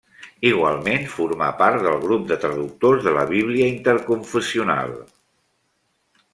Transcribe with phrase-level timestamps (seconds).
[0.51, 4.99] Igualment formà part del grup de traductors de la Bíblia interconfessional.